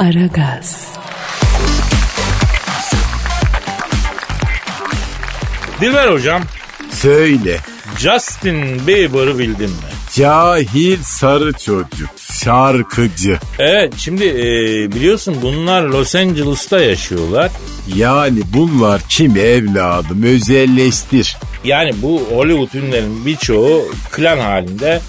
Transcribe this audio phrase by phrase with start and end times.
[0.00, 0.88] Aragaz,
[5.80, 6.42] Dilber hocam,
[6.92, 7.56] Söyle.
[7.98, 9.90] Justin Bieber'ı bildin mi?
[10.14, 12.10] Cahil sarı çocuk.
[12.44, 13.38] Şarkıcı.
[13.58, 14.42] Evet, şimdi e,
[14.92, 17.50] biliyorsun bunlar Los Angeles'ta yaşıyorlar.
[17.96, 21.36] Yani bunlar kim evladım özelleştir.
[21.64, 25.00] Yani bu Hollywood ünlülerin birçoğu klan halinde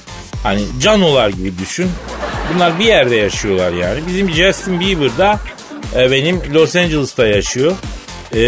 [0.44, 1.88] hani canolar gibi düşün.
[2.54, 4.00] Bunlar bir yerde yaşıyorlar yani.
[4.08, 5.40] Bizim Justin Bieber da
[5.96, 7.72] e, benim Los Angeles'ta yaşıyor.
[8.34, 8.40] E,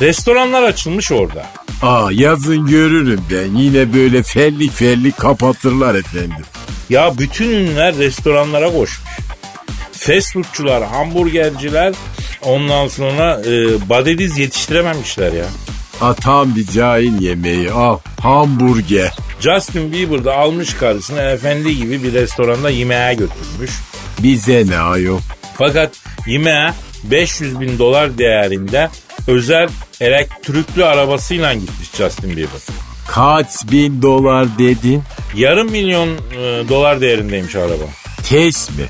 [0.00, 1.46] restoranlar açılmış orada.
[1.82, 3.56] Aa yazın görürüm ben.
[3.58, 6.44] Yine böyle fellik fellik kapatırlar efendim.
[6.90, 9.00] Ya bütün ünlüler restoranlara koşmuş.
[9.92, 11.94] Fast foodçular, hamburgerciler
[12.42, 15.44] ondan sonra e, badediz yetiştirememişler ya.
[16.00, 17.70] Aa, tam bir cahil yemeği.
[17.70, 19.12] Al hamburger.
[19.40, 23.70] Justin Bieber da almış karısını efendi gibi bir restoranda yemeğe götürmüş.
[24.22, 25.18] Bize ne ayol.
[25.58, 25.92] Fakat
[26.26, 26.72] yemeğe
[27.04, 28.88] 500 bin dolar değerinde
[29.28, 29.68] özel
[30.00, 32.60] elektrikli arabasıyla gitmiş Justin Bieber.
[33.08, 35.02] Kaç bin dolar dedin?
[35.34, 37.84] Yarım milyon e, dolar değerindeymiş araba.
[38.24, 38.84] Keş mi?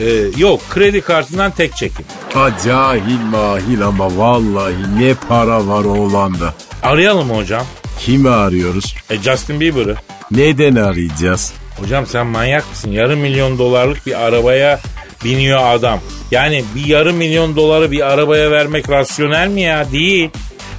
[0.00, 0.04] E,
[0.36, 2.04] yok kredi kartından tek çekim.
[2.34, 6.54] Ha cahil mahil ama vallahi ne para var oğlanda.
[6.82, 7.66] Arayalım mı hocam.
[7.98, 8.94] Kimi arıyoruz?
[9.10, 9.96] E, Justin Bieber'ı.
[10.30, 11.52] Neden arayacağız?
[11.80, 12.90] Hocam sen manyak mısın?
[12.90, 14.80] Yarım milyon dolarlık bir arabaya
[15.24, 16.00] biniyor adam.
[16.30, 19.92] Yani bir yarım milyon doları bir arabaya vermek rasyonel mi ya?
[19.92, 20.30] Değil.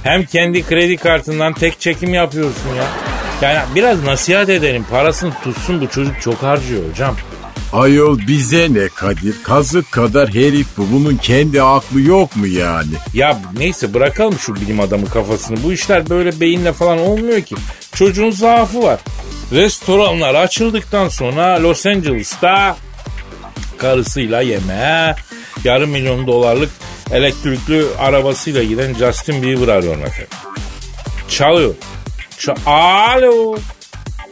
[0.02, 2.84] Hem kendi kredi kartından tek çekim yapıyorsun ya.
[3.42, 4.86] Yani biraz nasihat edelim.
[4.90, 7.16] Parasını tutsun bu çocuk çok harcıyor hocam.
[7.72, 9.34] Ayol bize ne Kadir?
[9.44, 10.86] Kazık kadar herif bu.
[10.92, 12.92] Bunun kendi aklı yok mu yani?
[13.14, 15.62] Ya neyse bırakalım şu bilim adamı kafasını.
[15.64, 17.54] Bu işler böyle beyinle falan olmuyor ki.
[17.94, 19.00] Çocuğun zaafı var.
[19.52, 22.76] Restoranlar açıldıktan sonra Los Angeles'ta
[23.78, 25.14] karısıyla yemeğe
[25.64, 26.70] yarım milyon dolarlık
[27.12, 30.26] elektrikli arabasıyla giden Justin Bieber arıyor efendim.
[31.28, 31.74] Çalıyor.
[32.38, 33.56] Ç- Alo.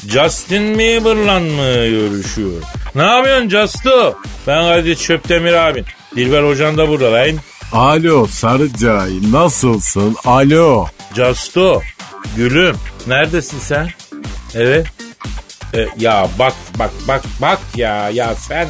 [0.09, 2.63] Justin Bieber'la mı görüşüyor?
[2.95, 4.15] Ne yapıyorsun Justo?
[4.47, 5.85] Ben Kadir Çöptemir abin.
[6.17, 7.31] Dilber Hocan da burada lan.
[7.73, 10.17] Alo sarı cahil nasılsın?
[10.25, 10.87] Alo.
[11.17, 11.83] Justo.
[12.37, 12.77] Gülüm.
[13.07, 13.91] Neredesin sen?
[14.55, 14.87] Evet.
[15.75, 18.69] E, ya bak bak bak bak ya ya sen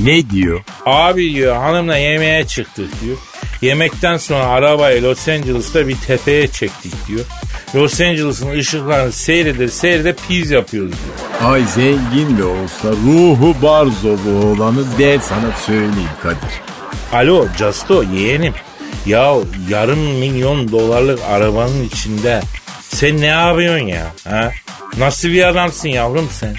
[0.00, 0.60] Ne diyor?
[0.86, 3.16] abi diyor hanımla yemeğe çıktık diyor.
[3.62, 7.24] Yemekten sonra arabayı Los Angeles'ta bir tepeye çektik diyor.
[7.74, 11.52] Los Angeles'ın ışıklarını seyrede seyrede piz yapıyoruz diyor.
[11.52, 16.60] Ay zengin de olsa ruhu barzo bu oğlanı der sana söyleyeyim Kadir.
[17.12, 18.54] Alo Justo yeğenim.
[19.06, 19.34] Ya
[19.68, 22.40] yarım milyon dolarlık arabanın içinde
[22.82, 24.06] sen ne yapıyorsun ya?
[24.28, 24.50] Ha?
[24.98, 26.56] Nasıl bir adamsın yavrum sen?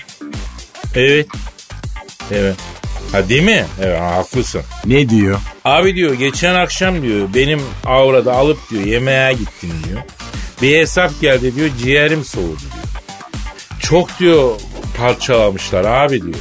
[0.96, 1.28] Evet.
[2.32, 2.56] Evet.
[3.12, 3.66] Ha değil mi?
[3.82, 4.62] Evet ha, haklısın.
[4.86, 5.40] Ne diyor?
[5.66, 10.02] Abi diyor geçen akşam diyor benim avrada alıp diyor yemeğe gittim diyor.
[10.62, 12.92] Bir hesap geldi diyor ciğerim soğudu diyor.
[13.80, 14.60] Çok diyor
[14.98, 16.36] parçalamışlar abi diyor.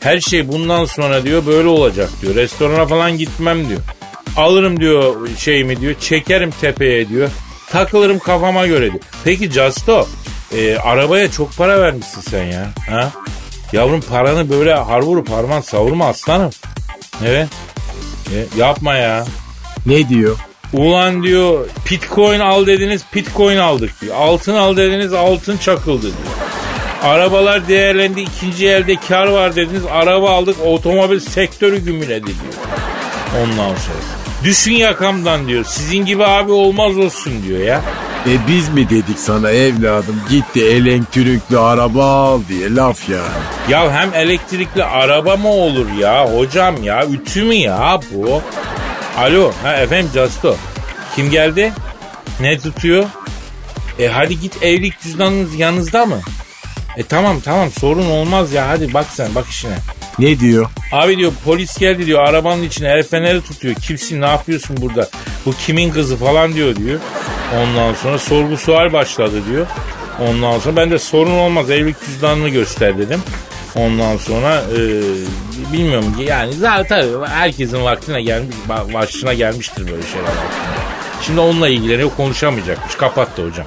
[0.00, 2.34] Her şey bundan sonra diyor böyle olacak diyor.
[2.34, 3.80] Restorana falan gitmem diyor.
[4.36, 5.94] Alırım diyor şeyimi diyor.
[6.00, 7.28] Çekerim tepeye diyor.
[7.70, 9.02] Takılırım kafama göre diyor.
[9.24, 10.08] Peki Justo
[10.56, 12.70] e, arabaya çok para vermişsin sen ya.
[12.90, 13.12] Ha?
[13.72, 16.50] Yavrum paranı böyle har vurup harman savurma aslanım.
[17.26, 17.48] Evet.
[18.34, 19.26] E, yapma ya.
[19.86, 20.36] Ne diyor?
[20.72, 24.16] Ulan diyor Bitcoin al dediniz Bitcoin aldık diyor.
[24.16, 26.14] Altın al dediniz altın çakıldı diyor.
[27.02, 32.54] Arabalar değerlendi ikinci elde kar var dediniz araba aldık otomobil sektörü gümüledi diyor.
[33.42, 34.24] Ondan sonra.
[34.44, 35.64] Düşün yakamdan diyor.
[35.64, 37.80] Sizin gibi abi olmaz olsun diyor ya.
[38.26, 43.42] E biz mi dedik sana evladım gitti elektrikli araba al diye laf yani.
[43.68, 48.42] Ya hem elektrikli araba mı olur ya hocam ya ütü mü ya bu?
[49.18, 50.56] Alo ha efendim Justo.
[51.16, 51.72] Kim geldi?
[52.40, 53.04] Ne tutuyor?
[53.98, 56.20] E hadi git evlilik cüzdanınız yanınızda mı?
[56.96, 59.76] E tamam tamam sorun olmaz ya hadi bak sen bak işine.
[60.18, 60.70] Ne diyor?
[60.92, 63.74] Abi diyor polis geldi diyor arabanın içine el feneri tutuyor.
[63.74, 65.08] Kimsin ne yapıyorsun burada?
[65.46, 67.00] Bu kimin kızı falan diyor diyor.
[67.56, 69.66] Ondan sonra sorgu sual başladı diyor.
[70.28, 73.22] Ondan sonra ben de sorun olmaz evlilik cüzdanını göster dedim.
[73.76, 74.78] Ondan sonra e,
[75.72, 78.56] bilmiyorum yani zaten herkesin vaktine gelmiş,
[78.94, 80.30] başına gelmiştir böyle şeyler.
[81.22, 82.94] Şimdi onunla ilgileniyor konuşamayacakmış.
[82.94, 83.66] Kapattı hocam.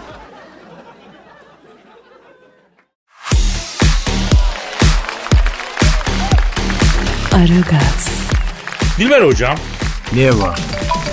[7.33, 8.09] Aragaz,
[9.00, 9.56] Dilber hocam.
[10.13, 10.59] Ne var?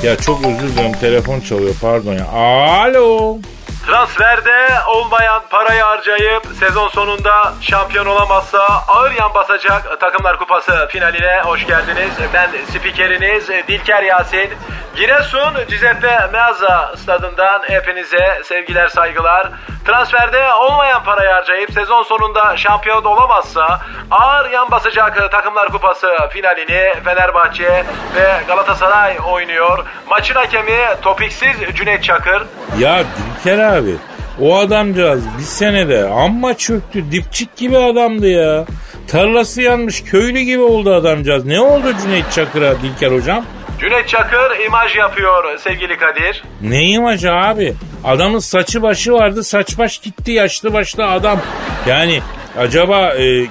[0.02, 2.26] Ya çok özür dilerim telefon çalıyor pardon ya.
[2.28, 3.38] Alo.
[3.86, 11.66] Transferde olmayan parayı harcayıp sezon sonunda şampiyon olamazsa ağır yan basacak Takımlar Kupası finaline hoş
[11.66, 12.12] geldiniz.
[12.34, 14.50] Ben spikeriniz Dilker Yasin.
[14.96, 19.50] Giresun Giuseppe Meazza stadından hepinize sevgiler saygılar.
[19.86, 27.84] Transferde olmayan parayı harcayıp sezon sonunda şampiyon olamazsa ağır yan basacak Takımlar Kupası finalini Fenerbahçe
[28.14, 29.84] ve Galatasaray oynuyor.
[30.08, 32.42] Maçın hakemi topiksiz Cüneyt Çakır.
[32.78, 33.02] Ya
[33.44, 33.94] Dilker abi
[34.40, 37.04] o adamcağız bir senede amma çöktü.
[37.12, 38.64] Dipçik gibi adamdı ya.
[39.08, 41.44] Tarlası yanmış köylü gibi oldu adamcağız.
[41.44, 43.44] Ne oldu Cüneyt Çakır'a Dilker hocam?
[43.80, 46.44] Cüneyt Çakır imaj yapıyor sevgili Kadir.
[46.62, 47.74] Ne imajı abi?
[48.04, 51.40] Adamın saçı başı vardı saç baş gitti yaşlı başlı adam.
[51.88, 52.20] Yani
[52.58, 53.46] acaba e,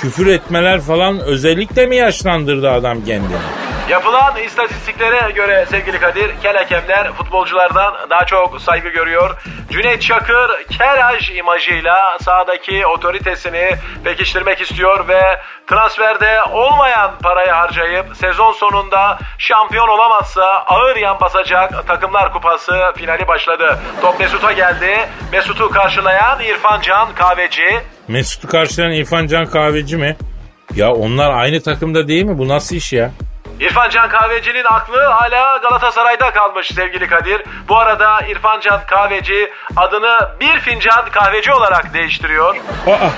[0.00, 3.36] küfür etmeler falan özellikle mi yaşlandırdı adam kendini?
[3.88, 9.36] Yapılan istatistiklere göre sevgili Kadir, kel futbolculardan daha çok saygı görüyor.
[9.70, 13.70] Cüneyt Çakır Keraj imajıyla sahadaki otoritesini
[14.04, 15.20] pekiştirmek istiyor ve
[15.66, 23.78] transferde olmayan parayı harcayıp sezon sonunda şampiyon olamazsa ağır yan basacak Takımlar Kupası finali başladı.
[24.02, 25.08] Top Mesut'a geldi.
[25.32, 27.80] Mesut'u karşılayan İrfan Can Kahveci.
[28.08, 30.16] Mesut'u karşılayan İrfan Can Kahveci mi?
[30.74, 32.38] Ya onlar aynı takımda değil mi?
[32.38, 33.10] Bu nasıl iş ya?
[33.60, 37.42] İrfan Can Kahveci'nin aklı hala Galatasaray'da kalmış sevgili Kadir.
[37.68, 42.56] Bu arada İrfan Can Kahveci adını bir fincan kahveci olarak değiştiriyor.
[42.86, 43.08] Aa,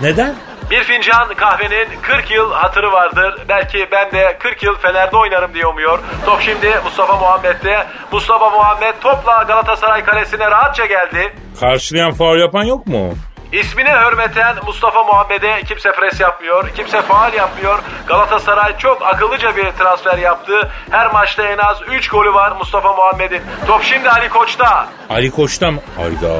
[0.00, 0.34] neden?
[0.70, 3.34] Bir fincan kahvenin 40 yıl hatırı vardır.
[3.48, 5.98] Belki ben de 40 yıl Fener'de oynarım diye umuyor.
[6.26, 7.86] Top şimdi Mustafa Muhammed'de.
[8.12, 11.32] Mustafa Muhammed topla Galatasaray kalesine rahatça geldi.
[11.60, 13.14] Karşılayan faul yapan yok mu?
[13.52, 17.78] İsmine hürmeten Mustafa Muhammed'e kimse pres yapmıyor, kimse faal yapmıyor.
[18.06, 20.70] Galatasaray çok akıllıca bir transfer yaptı.
[20.90, 23.42] Her maçta en az 3 golü var Mustafa Muhammed'in.
[23.66, 24.88] Top şimdi Ali Koç'ta.
[25.10, 25.80] Ali Koç'ta mı?
[25.98, 26.34] Ayda.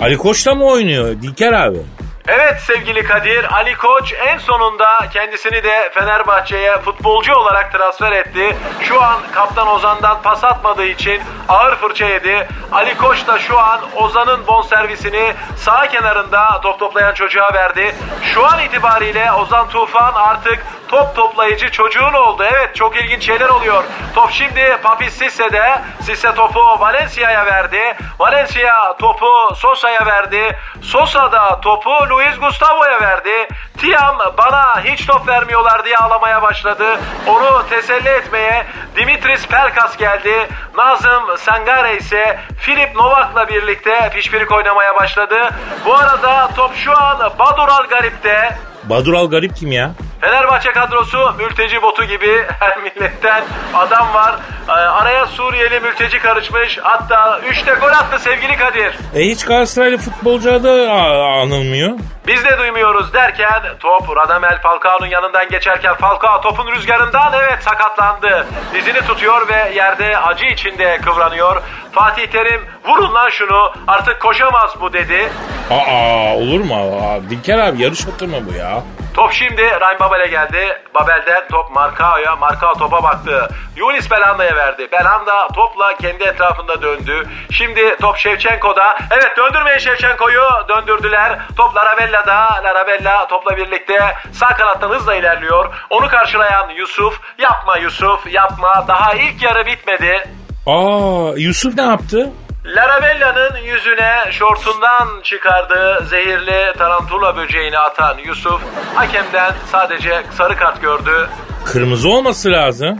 [0.00, 1.78] Ali Koç'ta mı oynuyor Dilker abi?
[2.28, 8.56] Evet sevgili Kadir, Ali Koç en sonunda kendisini de Fenerbahçe'ye futbolcu olarak transfer etti.
[8.80, 12.48] Şu an kaptan Ozan'dan pas atmadığı için ağır fırça yedi.
[12.72, 17.94] Ali Koç da şu an Ozan'ın bonservisini sağ kenarında top toplayan çocuğa verdi.
[18.22, 22.44] Şu an itibariyle Ozan Tufan artık top toplayıcı çocuğun oldu.
[22.52, 23.84] Evet çok ilginç şeyler oluyor.
[24.14, 25.80] Top şimdi Papis Sisse'de.
[26.00, 27.96] Sisse topu Valencia'ya verdi.
[28.18, 30.56] Valencia topu Sosa'ya verdi.
[30.82, 33.48] Sosa da topu Luis Gustavo'ya verdi.
[33.78, 37.00] Tiam bana hiç top vermiyorlar diye ağlamaya başladı.
[37.26, 38.66] Onu teselli etmeye
[38.96, 40.48] Dimitris Pelkas geldi.
[40.76, 45.50] Nazım Sangare ise Filip Novak'la birlikte pişpirik oynamaya başladı.
[45.86, 48.56] Bu arada top şu an Badural Garip'te.
[48.84, 49.90] Badural Garip kim ya?
[50.20, 54.34] Fenerbahçe kadrosu mülteci botu gibi her milletten adam var.
[54.68, 56.78] Ee, araya Suriyeli mülteci karışmış.
[56.82, 58.94] Hatta 3'te gol attı sevgili Kadir.
[59.14, 61.90] E hiç Galatasaraylı futbolcu adı a- anılmıyor.
[62.26, 68.46] Biz de duymuyoruz derken top Radamel Falcao'nun yanından geçerken Falcao topun rüzgarından evet sakatlandı.
[68.74, 71.62] Dizini tutuyor ve yerde acı içinde kıvranıyor.
[71.92, 75.28] Fatih Terim vurun lan şunu artık koşamaz bu dedi.
[75.70, 76.92] Aa olur mu?
[77.30, 78.82] Dilker abi yarış atı mı bu ya?
[79.16, 80.82] Top şimdi Ryan Babel'e geldi.
[80.94, 82.36] Babel'den top Markao'ya.
[82.36, 83.48] Markao topa baktı.
[83.76, 84.88] Yunis Belanda'ya verdi.
[84.92, 87.28] Belanda topla kendi etrafında döndü.
[87.50, 88.98] Şimdi top Şevçenko'da.
[89.10, 90.42] Evet döndürmeyin Şevçenko'yu.
[90.68, 91.38] Döndürdüler.
[91.56, 92.64] Top Larabella'da.
[92.64, 95.74] Larabella topla birlikte sağ kanattan hızla ilerliyor.
[95.90, 97.20] Onu karşılayan Yusuf.
[97.38, 98.84] Yapma Yusuf yapma.
[98.88, 100.28] Daha ilk yarı bitmedi.
[100.66, 102.32] Aa Yusuf ne yaptı?
[102.66, 108.60] Larabella'nın yüzüne şortundan çıkardığı zehirli tarantula böceğini atan Yusuf
[108.94, 111.28] hakemden sadece sarı kart gördü.
[111.64, 112.98] Kırmızı olması lazım.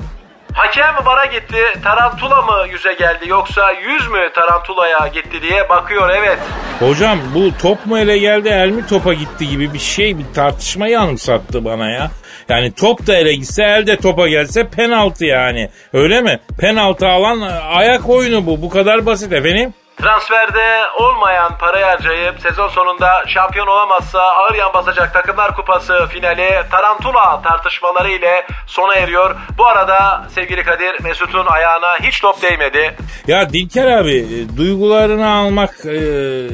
[0.52, 1.58] Hakem vara gitti.
[1.84, 6.38] Tarantula mı yüze geldi yoksa yüz mü tarantulaya gitti diye bakıyor evet.
[6.78, 11.00] Hocam bu top mu ele geldi el mi topa gitti gibi bir şey bir tartışmayı
[11.00, 12.10] anımsattı bana ya.
[12.48, 15.70] Yani top da ele gitse el de topa gelse penaltı yani.
[15.92, 16.40] Öyle mi?
[16.58, 18.62] Penaltı alan ayak oyunu bu.
[18.62, 19.74] Bu kadar basit efendim.
[19.96, 27.42] Transferde olmayan parayı harcayıp sezon sonunda şampiyon olamazsa ağır yan basacak Takımlar Kupası finali Tarantula
[27.42, 29.36] tartışmaları ile sona eriyor.
[29.58, 32.96] Bu arada sevgili Kadir Mesut'un ayağına hiç top değmedi.
[33.26, 35.98] Ya Dilker abi e, duygularını almak e,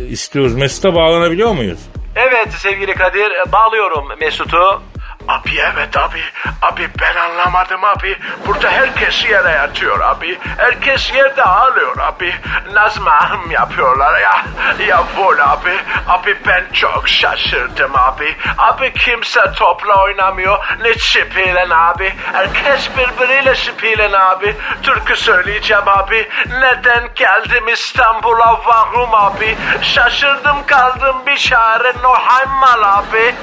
[0.09, 0.55] istiyoruz.
[0.55, 1.79] Mesut'a bağlanabiliyor muyuz?
[2.17, 4.83] Evet sevgili Kadir bağlıyorum Mesut'u.
[5.29, 6.23] Abi evet abi.
[6.62, 8.19] Abi ben anlamadım abi.
[8.47, 10.38] Burada herkes yere yatıyor abi.
[10.57, 12.35] Herkes yerde ağlıyor abi.
[12.73, 14.43] Nazmahım yapıyorlar ya.
[14.87, 15.76] Ya vol abi.
[16.09, 18.37] Abi ben çok şaşırdım abi.
[18.59, 20.59] Abi kimse topla oynamıyor.
[20.83, 22.14] Ne şipilen abi.
[22.33, 24.57] Herkes birbiriyle şipilen abi.
[24.83, 26.29] Türkü söyleyeceğim abi.
[26.61, 29.57] Neden geldim İstanbul'a vahum abi.
[29.83, 33.35] Şaşırdım kaldım bir şare no haymal abi.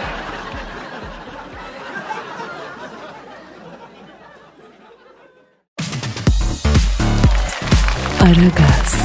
[8.30, 8.96] Aragaz,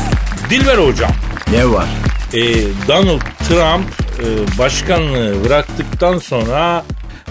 [0.50, 1.10] Dilber hocam.
[1.52, 1.88] Ne var?
[2.34, 2.42] e,
[2.88, 3.84] Donald Trump
[4.20, 6.84] e, başkanlığı bıraktıktan sonra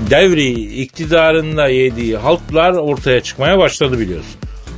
[0.09, 4.35] devri iktidarında yediği haltlar ortaya çıkmaya başladı biliyorsun.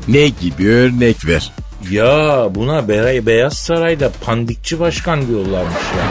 [0.07, 1.51] Ne gibi örnek ver.
[1.91, 6.05] Ya buna Be- Beyaz Saray'da pandikçi başkan diyorlarmış ya.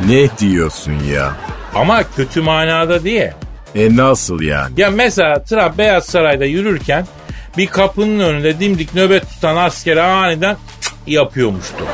[0.08, 1.32] Ne diyorsun ya?
[1.74, 3.34] Ama kötü manada diye.
[3.74, 4.80] E nasıl yani?
[4.80, 7.06] Ya mesela Trump Beyaz Saray'da yürürken
[7.58, 10.56] bir kapının önünde dimdik nöbet tutan askere aniden
[11.06, 11.84] yapıyormuştu.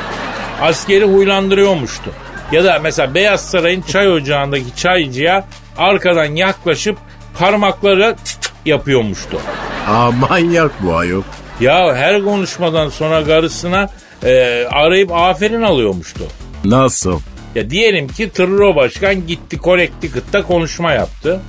[0.63, 2.11] Askeri huylandırıyormuştu.
[2.53, 5.45] Ya da mesela Beyaz Saray'ın çay ocağındaki çaycıya
[5.77, 6.99] arkadan yaklaşıp
[7.39, 8.17] parmakları
[8.65, 9.41] yapıyormuştu.
[9.89, 11.23] Aa manyak bu ayol.
[11.61, 13.89] Ya her konuşmadan sonra karısına
[14.25, 16.25] e, arayıp aferin alıyormuştu.
[16.65, 17.21] Nasıl?
[17.55, 21.41] Ya diyelim ki Tırro Başkan gitti Connecticut'ta konuşma yaptı.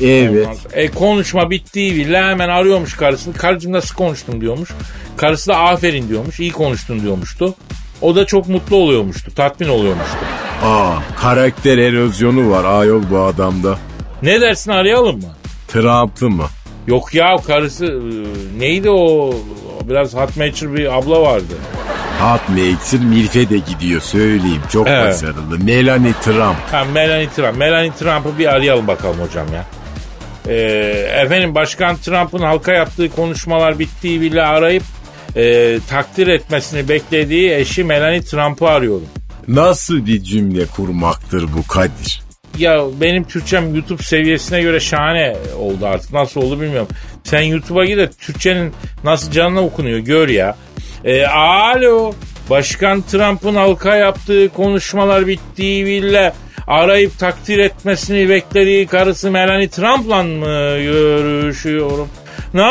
[0.00, 0.48] Evet.
[0.72, 3.34] E, konuşma bittiği bile hemen arıyormuş karısını.
[3.34, 4.70] Karıcığım nasıl konuştun diyormuş.
[5.16, 6.40] Karısı da aferin diyormuş.
[6.40, 7.54] iyi konuştun diyormuştu.
[8.02, 9.34] O da çok mutlu oluyormuştu.
[9.34, 10.16] Tatmin oluyormuştu.
[10.64, 13.78] Aa karakter erozyonu var ayol bu adamda.
[14.22, 15.28] Ne dersin arayalım mı?
[15.68, 16.44] Trump'lı mı?
[16.86, 19.34] Yok ya karısı e, neydi o
[19.88, 21.54] biraz hot matcher bir abla vardı.
[22.20, 24.62] Hot Maker Milf'e de gidiyor söyleyeyim.
[24.72, 25.14] Çok Evet.
[25.22, 25.58] başarılı.
[25.64, 26.56] Melanie Trump.
[26.72, 27.56] Ha Melanie Trump.
[27.56, 29.64] Melanie Trump'ı bir arayalım bakalım hocam ya.
[30.48, 30.54] Ee,
[31.24, 34.82] efendim Başkan Trump'ın halka yaptığı konuşmalar bittiği bile arayıp
[35.36, 39.06] e, takdir etmesini beklediği eşi Melanie Trump'ı arıyorum.
[39.48, 42.22] Nasıl bir cümle kurmaktır bu Kadir?
[42.58, 46.12] Ya benim Türkçem YouTube seviyesine göre şahane oldu artık.
[46.12, 46.88] Nasıl oldu bilmiyorum.
[47.24, 48.72] Sen YouTube'a gir de Türkçenin
[49.04, 50.56] nasıl canına okunuyor gör ya.
[51.04, 52.12] E, alo.
[52.50, 56.32] Başkan Trump'ın halka yaptığı konuşmalar bittiği bile
[56.66, 62.08] arayıp takdir etmesini beklediği karısı Melanie Trump'la mı görüşüyorum?
[62.54, 62.62] Ne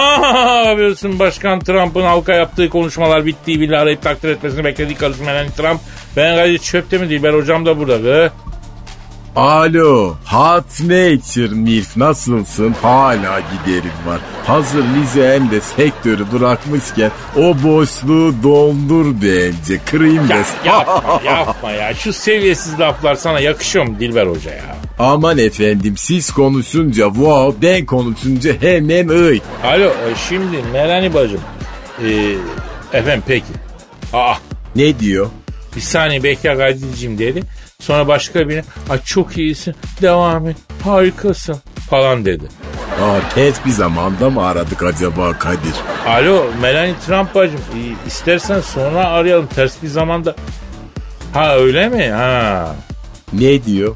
[0.70, 5.82] yapıyorsun Başkan Trump'ın halka yaptığı konuşmalar bittiği bile arayıp takdir etmesini beklediği karısı Melanie Trump.
[6.16, 7.98] Ben Kadir Çöp'te mi değil ben hocam da burada.
[7.98, 8.32] Gı.
[9.36, 12.76] Alo, Hot Nature Milf nasılsın?
[12.82, 14.20] Hala giderim var.
[14.48, 19.80] Hazır Lize hem de sektörü bırakmışken o boşluğu doldur bence.
[19.92, 20.48] Kırayım Ya, des.
[20.66, 21.94] yapma yapma ya.
[21.94, 24.76] Şu seviyesiz laflar sana yakışıyor mu Dilber Hoca ya?
[25.00, 29.40] Aman efendim siz konuşunca wow, ben konuşunca hemen ıy.
[29.64, 31.42] Alo e, şimdi Melani bacım.
[32.08, 32.36] E,
[32.98, 33.46] efendim peki.
[34.14, 34.34] Aa
[34.76, 35.28] Ne diyor?
[35.76, 37.44] bir saniye bekle Kadir'cim dedi.
[37.84, 41.58] Sonra başka birine ay çok iyisin devam et harikasın
[41.90, 42.44] falan dedi.
[43.02, 45.74] Aa, tez bir zamanda mı aradık acaba Kadir?
[46.08, 47.60] Alo Melanie Trump bacım
[48.08, 50.36] istersen sonra arayalım ters bir zamanda.
[51.34, 52.08] Ha öyle mi?
[52.10, 52.76] Ha.
[53.34, 53.96] Ne diyor?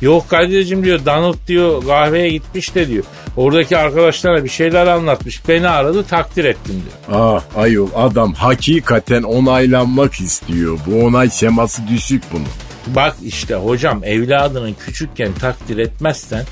[0.00, 3.04] Yok Kadir'cim diyor Donald diyor kahveye gitmiş de diyor.
[3.36, 5.48] Oradaki arkadaşlara bir şeyler anlatmış.
[5.48, 7.20] Beni aradı takdir ettim diyor.
[7.20, 10.78] Ah ayol adam hakikaten onaylanmak istiyor.
[10.86, 12.46] Bu onay şeması düşük bunun.
[12.86, 16.44] Bak işte hocam evladının küçükken takdir etmezsen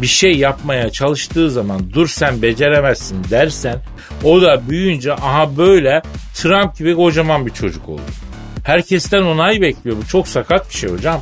[0.00, 3.78] bir şey yapmaya çalıştığı zaman dur sen beceremezsin dersen
[4.24, 6.02] o da büyüyünce aha böyle
[6.34, 8.00] Trump gibi kocaman bir çocuk olur.
[8.64, 9.96] Herkesten onay bekliyor.
[9.96, 11.20] Bu çok sakat bir şey hocam.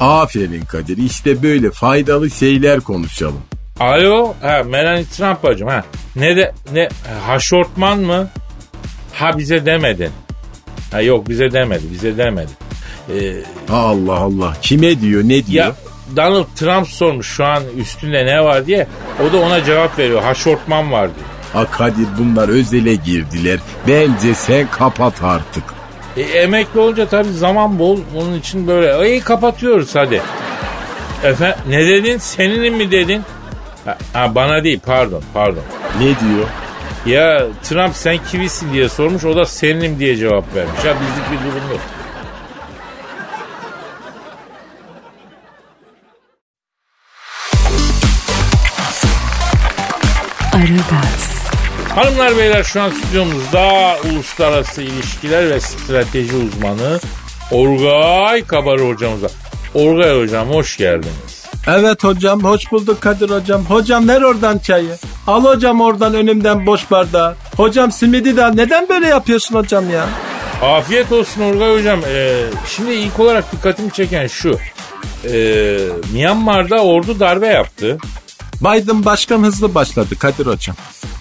[0.00, 3.42] Aferin Kadir işte böyle faydalı şeyler konuşalım.
[3.80, 5.84] Alo, ha Melanie Trump bacım ha.
[6.16, 6.88] Ne de ne
[7.26, 8.28] haşortman mı?
[9.12, 10.10] Ha bize demedin.
[10.92, 12.50] Ha yok bize demedi, bize demedi.
[13.14, 13.32] Ee,
[13.72, 15.66] Allah Allah kime diyor ne diyor?
[15.66, 15.72] ya
[16.16, 18.86] Donald Trump sormuş şu an üstünde ne var diye.
[19.28, 20.22] O da ona cevap veriyor.
[20.22, 21.26] Haşortman var diyor.
[21.64, 23.58] A Kadir bunlar özele girdiler.
[23.88, 25.64] Bence sen kapat artık.
[26.16, 27.98] E, emekli olunca tabii zaman bol.
[28.16, 30.22] Onun için böyle iyi kapatıyoruz hadi.
[31.24, 32.18] Efendim ne dedin?
[32.18, 33.22] Senin mi dedin?
[33.84, 35.62] Ha, ha, bana değil pardon pardon.
[35.98, 36.46] Ne diyor?
[37.06, 40.84] Ya Trump sen kivisin diye sormuş o da seninim diye cevap vermiş.
[40.86, 41.80] Ya bizlik bir durum yok.
[51.98, 57.00] Hanımlar beyler şu an stüdyomuzda uluslararası ilişkiler ve strateji uzmanı
[57.50, 59.30] Orgay Kabarı hocamız var.
[59.74, 61.46] Orgay hocam hoş geldiniz.
[61.66, 63.64] Evet hocam hoş bulduk Kadir hocam.
[63.64, 64.96] Hocam ver oradan çayı.
[65.26, 67.36] Al hocam oradan önümden boş bardağı.
[67.56, 68.52] Hocam simidi de al.
[68.54, 70.06] neden böyle yapıyorsun hocam ya?
[70.62, 72.00] Afiyet olsun Orgay Hocam.
[72.08, 74.58] Ee, şimdi ilk olarak dikkatimi çeken şu.
[75.24, 75.78] Ee,
[76.12, 77.98] Myanmar'da ordu darbe yaptı.
[78.60, 80.76] Biden başkan hızlı başladı Kadir hocam.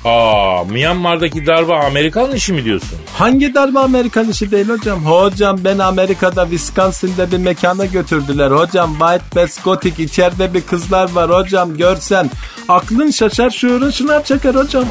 [0.06, 2.98] Aa, Myanmar'daki darbe Amerikan işi mi diyorsun?
[3.13, 5.06] Hangi darbe Amerikan işi değil hocam?
[5.06, 8.51] Hocam ben Amerika'da Wisconsin'de bir mekana götürdüler.
[8.51, 12.29] Hocam White Best Gothic içeride bir kızlar var hocam görsen.
[12.70, 14.86] Aklın şaşar şuurun şınav çeker hocam.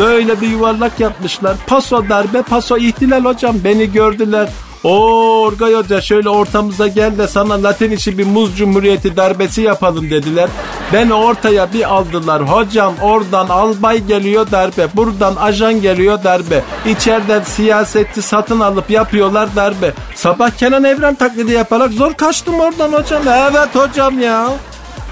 [0.00, 1.56] Böyle bir yuvarlak yapmışlar.
[1.66, 3.56] Paso darbe paso ihtilal hocam.
[3.64, 4.48] Beni gördüler.
[4.84, 10.10] Oo Orgay Hoca şöyle ortamıza gel de sana Latin işi bir muz cumhuriyeti darbesi yapalım
[10.10, 10.48] dediler.
[10.92, 12.42] Beni ortaya bir aldılar.
[12.42, 14.88] Hocam oradan albay geliyor darbe.
[14.94, 16.62] Buradan ajan geliyor darbe.
[16.86, 19.92] İçeriden siyasetçi satın alıp yapıyorlar darbe.
[20.14, 23.22] Sabah Kenan Evren taklidi yaparak zor kaçtım oradan hocam.
[23.28, 24.48] Evet hocam ya.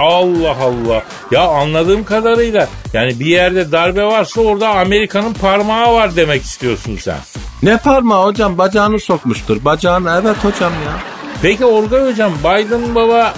[0.00, 1.02] Allah Allah.
[1.30, 7.18] Ya anladığım kadarıyla yani bir yerde darbe varsa orada Amerika'nın parmağı var demek istiyorsun sen.
[7.62, 9.64] Ne parmağı hocam bacağını sokmuştur.
[9.64, 10.92] Bacağını evet hocam ya.
[11.42, 13.34] Peki Orgay Hocam Biden baba,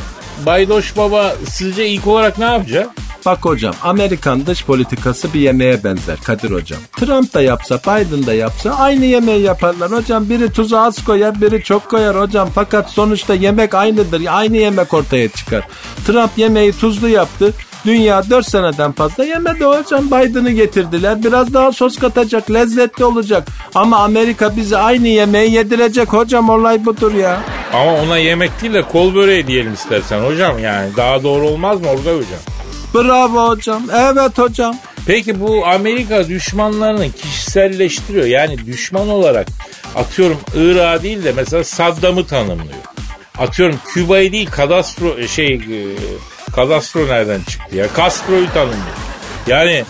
[0.47, 2.89] Baydoş baba sizce ilk olarak ne yapacak?
[3.27, 6.81] Bak hocam Amerikan dış politikası bir yemeğe benzer Kadir hocam.
[6.93, 10.29] Trump da yapsa Biden da yapsa aynı yemeği yaparlar hocam.
[10.29, 12.49] Biri tuzu az koyar biri çok koyar hocam.
[12.55, 14.23] Fakat sonuçta yemek aynıdır.
[14.31, 15.69] Aynı yemek ortaya çıkar.
[16.07, 17.55] Trump yemeği tuzlu yaptı.
[17.85, 20.07] Dünya 4 seneden fazla yemedi hocam.
[20.07, 21.25] Biden'ı getirdiler.
[21.25, 22.51] Biraz daha sos katacak.
[22.51, 23.49] Lezzetli olacak.
[23.75, 26.49] Ama Amerika bize aynı yemeği yedirecek hocam.
[26.49, 27.41] Olay budur ya.
[27.73, 31.89] Ama ona yemek değil de kol böreği diyelim istersen hocam yani daha doğru olmaz mı
[31.89, 32.41] Orgay Hocam?
[32.95, 33.83] Bravo hocam.
[33.95, 34.77] Evet hocam.
[35.07, 38.27] Peki bu Amerika düşmanlarını kişiselleştiriyor.
[38.27, 39.47] Yani düşman olarak
[39.97, 42.83] atıyorum Irak'ı değil de mesela Saddam'ı tanımlıyor.
[43.39, 45.61] Atıyorum Küba'yı değil kadastro şey e,
[46.55, 47.87] kadastro nereden çıktı ya?
[47.97, 48.97] Castro'yu tanımlıyor.
[49.47, 49.85] Yani e,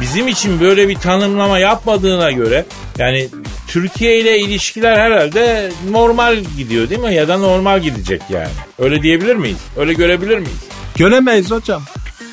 [0.00, 2.64] bizim için böyle bir tanımlama yapmadığına göre
[2.98, 3.28] yani
[3.68, 7.14] Türkiye ile ilişkiler herhalde normal gidiyor değil mi?
[7.14, 8.50] Ya da normal gidecek yani.
[8.78, 9.58] Öyle diyebilir miyiz?
[9.76, 10.60] Öyle görebilir miyiz?
[10.96, 11.82] Göremeyiz hocam.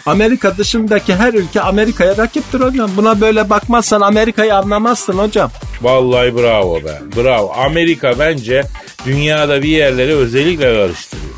[0.07, 2.91] Amerika dışındaki her ülke Amerika'ya rakiptir hocam.
[2.97, 5.51] Buna böyle bakmazsan Amerika'yı anlamazsın hocam.
[5.81, 7.01] Vallahi bravo be.
[7.15, 7.53] Bravo.
[7.53, 8.63] Amerika bence
[9.05, 11.35] dünyada bir yerleri özellikle karıştırıyor.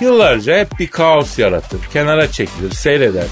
[0.00, 1.80] Yıllarca hep bir kaos yaratır.
[1.92, 3.24] Kenara çekilir, seyreder.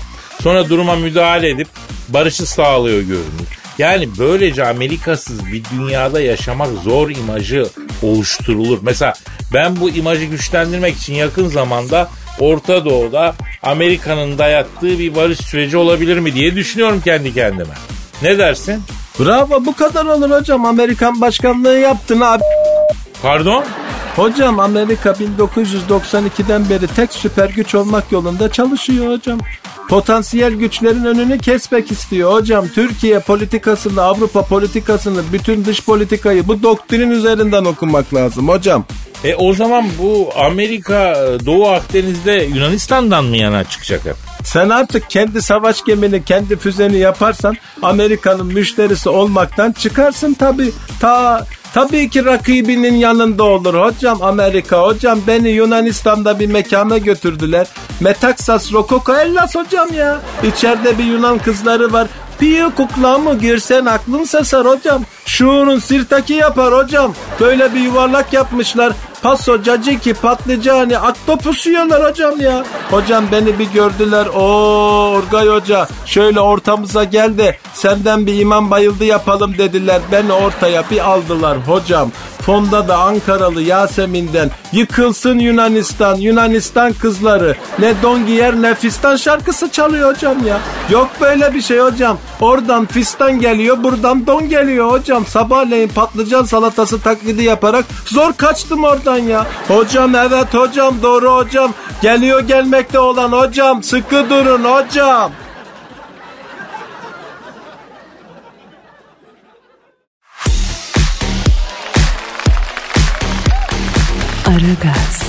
[0.42, 1.68] Sonra duruma müdahale edip
[2.08, 3.48] barışı sağlıyor görünür.
[3.78, 7.66] Yani böylece Amerikasız bir dünyada yaşamak zor imajı
[8.02, 8.78] oluşturulur.
[8.82, 9.14] Mesela
[9.54, 12.08] ben bu imajı güçlendirmek için yakın zamanda
[12.40, 17.74] Orta Doğu'da Amerika'nın dayattığı bir barış süreci olabilir mi diye düşünüyorum kendi kendime.
[18.22, 18.82] Ne dersin?
[19.20, 20.64] Bravo bu kadar olur hocam.
[20.64, 22.42] Amerikan başkanlığı yaptın abi.
[23.22, 23.64] Pardon?
[24.16, 29.38] Hocam Amerika 1992'den beri tek süper güç olmak yolunda çalışıyor hocam.
[29.88, 32.68] Potansiyel güçlerin önünü kesmek istiyor hocam.
[32.68, 38.84] Türkiye politikasını, Avrupa politikasını, bütün dış politikayı bu doktrin üzerinden okumak lazım hocam.
[39.24, 41.14] E o zaman bu Amerika
[41.46, 44.16] Doğu Akdeniz'de Yunanistan'dan mı yana çıkacak hep?
[44.44, 50.72] Sen artık kendi savaş gemini, kendi füzeni yaparsan Amerika'nın müşterisi olmaktan çıkarsın tabi.
[51.00, 54.82] Ta Tabii ki rakibinin yanında olur hocam Amerika.
[54.82, 57.66] Hocam beni Yunanistan'da bir mekana götürdüler.
[58.00, 60.20] Metaxas Rokoko Hellas hocam ya.
[60.42, 62.08] İçeride bir Yunan kızları var.
[62.38, 65.02] Piyo kuklamı girsen aklın sesar hocam.
[65.26, 67.14] Şuurun sirtaki yapar hocam.
[67.40, 68.92] Böyle bir yuvarlak yapmışlar.
[69.24, 72.64] Paso, caciki, patlıcanı, aktopus yiyorlar hocam ya.
[72.90, 74.26] Hocam beni bir gördüler.
[74.26, 74.44] O
[75.10, 80.00] Orgay Hoca şöyle ortamıza gel de senden bir imam bayıldı yapalım dediler.
[80.12, 82.10] Beni ortaya bir aldılar hocam.
[82.46, 87.56] Fonda da Ankaralı Yasemin'den yıkılsın Yunanistan, Yunanistan kızları.
[87.78, 90.58] Ne don giyer ne fistan şarkısı çalıyor hocam ya.
[90.90, 92.18] Yok böyle bir şey hocam.
[92.40, 95.26] Oradan fistan geliyor buradan don geliyor hocam.
[95.26, 99.46] Sabahleyin patlıcan salatası taklidi yaparak zor kaçtım oradan ya.
[99.68, 101.72] Hocam evet hocam doğru hocam.
[102.02, 105.32] Geliyor gelmekte olan hocam sıkı durun hocam.
[114.46, 115.22] Aragaz,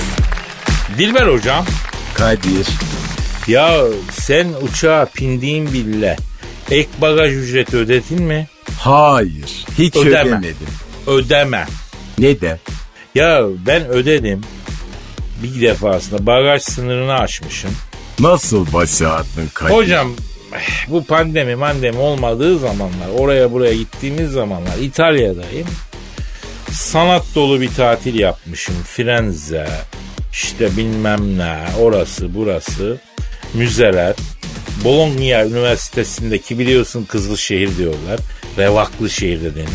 [0.98, 1.64] Dilber hocam.
[2.14, 2.66] Kadir.
[3.48, 3.78] Ya
[4.10, 6.16] sen uçağa pindiğin bile
[6.70, 8.46] ek bagaj ücreti ödedin mi?
[8.80, 9.64] Hayır.
[9.78, 10.20] Hiç Ödeme.
[10.20, 10.66] ödemedim.
[11.06, 11.66] Ödeme.
[12.18, 12.58] Neden?
[13.14, 14.40] Ya ben ödedim.
[15.42, 17.70] Bir defasında bagaj sınırını aşmışım.
[18.20, 19.74] Nasıl başardın Kadir?
[19.74, 20.08] Hocam
[20.54, 25.66] eh, bu pandemi mandemi olmadığı zamanlar oraya buraya gittiğimiz zamanlar İtalya'dayım.
[26.76, 28.74] Sanat dolu bir tatil yapmışım.
[28.84, 29.68] Firenze
[30.32, 32.98] işte bilmem ne orası burası.
[33.54, 34.14] müzeler,
[34.84, 38.20] Bologna Üniversitesi'ndeki biliyorsun kızlı şehir diyorlar.
[38.58, 39.68] Revaklı şehir de denir.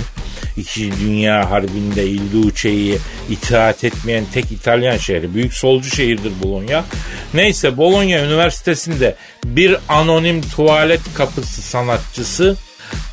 [0.58, 2.98] İkinci Dünya Harbi'nde Il Duce'yi
[3.30, 5.34] itaat etmeyen tek İtalyan şehri.
[5.34, 6.86] Büyük solcu şehirdir Bologna.
[7.34, 12.58] Neyse Bologna Üniversitesi'nde bir anonim tuvalet kapısı sanatçısı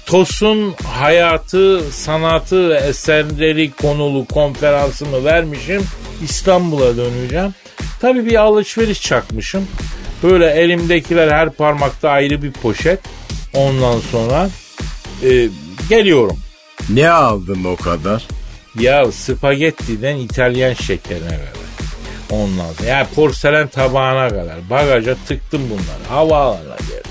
[0.08, 5.82] TOS'un hayatı, sanatı ve eserleri konulu konferansımı vermişim.
[6.24, 7.54] İstanbul'a döneceğim.
[8.00, 9.68] Tabii bir alışveriş çakmışım.
[10.22, 13.00] Böyle elimdekiler her parmakta ayrı bir poşet.
[13.54, 14.48] Ondan sonra
[15.24, 15.48] e,
[15.88, 16.38] geliyorum.
[16.90, 18.26] Ne aldın o kadar?
[18.78, 21.68] Ya spagettiden İtalyan şekerine kadar.
[22.30, 26.08] Ondan sonra ya porselen tabağına kadar bagaja tıktım bunları.
[26.08, 27.10] Havaalanına geldim.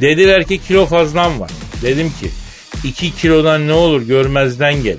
[0.00, 1.50] Dediler ki kilo fazlam var.
[1.82, 2.30] Dedim ki
[2.84, 4.96] iki kilodan ne olur görmezden gel.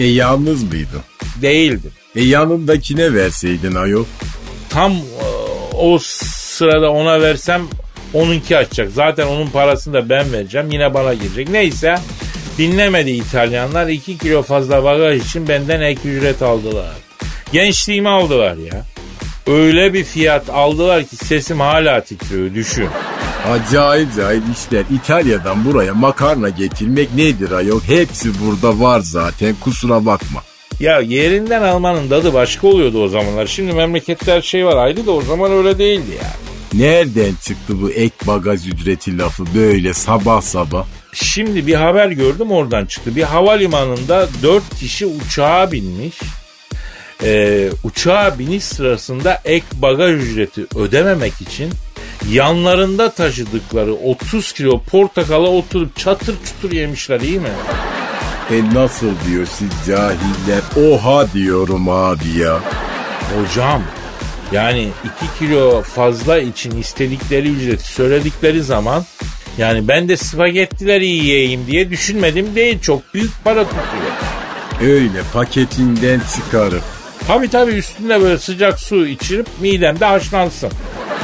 [0.00, 1.00] E yalnız mıydın?
[1.42, 1.92] Değildim.
[2.16, 4.04] E yanındakine verseydin ayol.
[4.70, 5.26] Tam e,
[5.76, 7.62] o sırada ona versem
[8.14, 8.90] onunki açacak.
[8.94, 10.70] Zaten onun parasını da ben vereceğim.
[10.70, 11.48] Yine bana girecek.
[11.48, 11.98] Neyse
[12.58, 13.88] dinlemedi İtalyanlar.
[13.88, 16.92] 2 kilo fazla bagaj için benden ek ücret aldılar.
[17.52, 18.86] Gençliğimi aldılar ya.
[19.46, 22.88] Öyle bir fiyat aldılar ki sesim hala titriyor düşün.
[23.48, 24.84] Acayip acayip işler.
[24.90, 27.80] İtalya'dan buraya makarna getirmek nedir ayol?
[27.80, 30.42] Hepsi burada var zaten kusura bakma.
[30.80, 33.46] Ya yerinden almanın tadı başka oluyordu o zamanlar.
[33.46, 36.30] Şimdi memlekette her şey var ayrı da o zaman öyle değildi ya.
[36.80, 40.86] Nereden çıktı bu ek bagaj ücreti lafı böyle sabah sabah?
[41.12, 43.16] Şimdi bir haber gördüm oradan çıktı.
[43.16, 46.14] Bir havalimanında dört kişi uçağa binmiş.
[47.22, 51.70] Ee, uçağa biniş sırasında ek bagaj ücreti ödememek için
[52.28, 57.48] yanlarında taşıdıkları 30 kilo portakala oturup çatır çutur yemişler iyi mi?
[58.50, 60.90] E nasıl diyor siz cahiller?
[60.90, 62.60] Oha diyorum abi ya.
[63.36, 63.82] Hocam
[64.52, 64.88] yani
[65.22, 69.04] 2 kilo fazla için istedikleri ücreti söyledikleri zaman
[69.58, 74.12] yani ben de spagettileri yiyeyim diye düşünmedim değil çok büyük para tutuyor.
[74.82, 76.82] Öyle paketinden çıkarıp.
[77.26, 80.70] Tabi tabi üstünde böyle sıcak su içirip midemde haşlansın.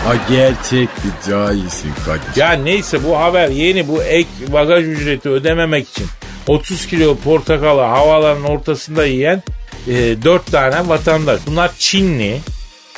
[0.06, 2.40] Ha gerçek bir cahilsin Kadir.
[2.40, 6.06] Ya neyse bu haber yeni bu ek bagaj ücreti ödememek için
[6.46, 9.42] 30 kilo portakalı havaların ortasında yiyen
[9.88, 11.40] e, 4 tane vatandaş.
[11.46, 12.40] Bunlar Çinli.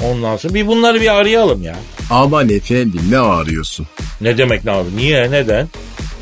[0.02, 1.76] Ondan sonra bir bunları bir arayalım ya.
[2.10, 3.86] Aman efendim ne arıyorsun?
[4.20, 4.96] Ne demek ne abi?
[4.96, 5.30] Niye?
[5.30, 5.68] Neden?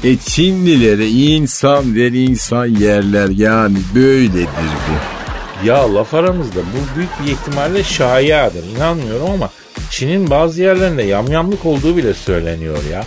[0.05, 4.47] E Çinlilere insan ver insan yerler yani böyledir
[4.89, 5.17] bu.
[5.67, 8.65] Ya laf aramızda bu büyük bir ihtimalle şayiadır.
[8.77, 9.51] İnanmıyorum ama
[9.91, 13.05] Çin'in bazı yerlerinde yamyamlık olduğu bile söyleniyor ya.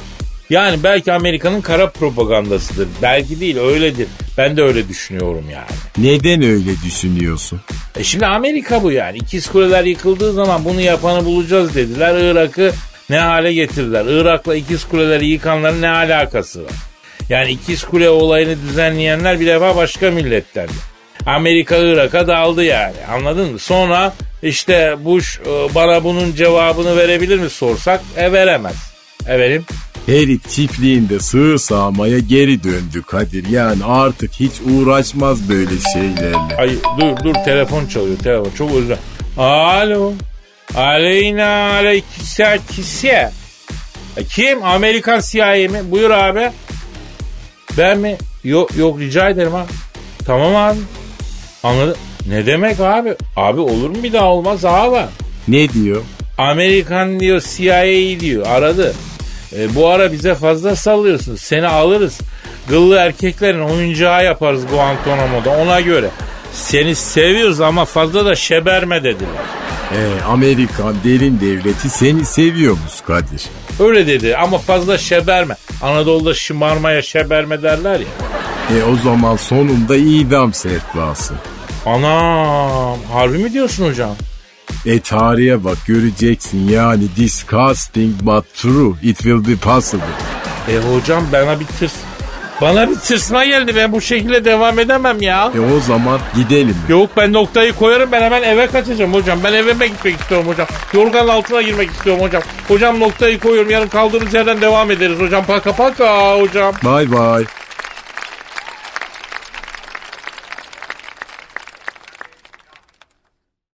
[0.50, 2.88] Yani belki Amerika'nın kara propagandasıdır.
[3.02, 4.08] Belki değil öyledir.
[4.38, 5.68] Ben de öyle düşünüyorum yani.
[5.98, 7.62] Neden öyle düşünüyorsun?
[8.00, 9.18] E şimdi Amerika bu yani.
[9.18, 12.32] İkiz kuleler yıkıldığı zaman bunu yapanı bulacağız dediler.
[12.32, 12.72] Irak'ı
[13.10, 14.06] ne hale getirdiler.
[14.06, 16.72] Irak'la ikiz kuleleri yıkanların ne alakası var?
[17.30, 20.74] Yani ikiz kule olayını düzenleyenler bir defa başka milletlerdi.
[21.26, 23.60] Amerika Irak'a daldı yani anladın mı?
[23.60, 24.14] Sonra
[24.44, 28.02] işte Bush e, bana bunun cevabını verebilir mi sorsak?
[28.18, 28.76] E veremez.
[29.28, 29.66] E verim.
[30.06, 33.50] Herif çiftliğinde sığır sağmaya geri döndü Kadir.
[33.50, 36.56] Yani artık hiç uğraşmaz böyle şeylerle.
[36.58, 39.02] Ay dur dur telefon çalıyor telefon çok özür dilerim.
[39.38, 40.14] Alo.
[40.76, 43.32] Aleyna aleyküsel kisiye.
[44.18, 44.64] E, Kim?
[44.64, 45.92] Amerikan CIA mi?
[45.92, 46.52] Buyur abi.
[47.78, 48.18] Ben mi?
[48.44, 49.72] Yok yok rica ederim abi.
[50.26, 50.80] Tamam abi.
[51.64, 51.98] Anladım.
[52.30, 53.16] Ne demek abi?
[53.36, 55.06] Abi olur mu bir daha olmaz abi.
[55.48, 56.02] Ne diyor?
[56.38, 58.94] Amerikan diyor CIA diyor aradı.
[59.58, 61.42] E, bu ara bize fazla sallıyorsunuz.
[61.42, 62.20] Seni alırız.
[62.68, 66.10] Gıllı erkeklerin oyuncağı yaparız Guantanamo'da ona göre.
[66.54, 69.30] Seni seviyoruz ama fazla da şeberme dediler.
[69.92, 73.44] E, Amerikan derin devleti seni seviyormuş Kadir.
[73.80, 75.56] Öyle dedi ama fazla şeberme.
[75.82, 78.08] Anadolu'da şımarmaya şeberme derler ya.
[78.78, 81.34] E o zaman sonunda idam sehpası.
[81.90, 84.16] Anam harbi mi diyorsun hocam?
[84.86, 88.94] E tarihe bak göreceksin yani disgusting but true.
[89.04, 90.04] It will be possible.
[90.72, 91.94] E hocam bana bir tırs.
[92.62, 95.52] Bana bir tırsma geldi ben bu şekilde devam edemem ya.
[95.56, 96.76] E o zaman gidelim.
[96.90, 99.40] Yok ben noktayı koyarım ben hemen eve kaçacağım hocam.
[99.44, 100.68] Ben evime gitmek istiyorum hocam.
[100.94, 102.42] Yorganın altına girmek istiyorum hocam.
[102.68, 105.46] Hocam noktayı koyuyorum yarın kaldığımız yerden devam ederiz hocam.
[105.46, 106.74] Paka paka hocam.
[106.84, 107.46] Bye bye.